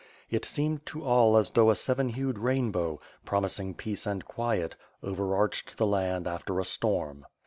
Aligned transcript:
It 0.31 0.45
seemed 0.45 0.83
to 0.87 1.03
all 1.05 1.35
bs 1.35 1.53
though 1.53 1.69
a 1.69 1.75
seven 1.75 2.09
hued 2.09 2.39
rainbow, 2.39 2.99
promising 3.23 3.75
peace 3.75 4.07
and 4.07 4.25
quiet, 4.25 4.75
overarched 5.03 5.77
the 5.77 5.85
land 5.85 6.25
after 6.27 6.59
a 6.59 6.65
storm. 6.65 7.27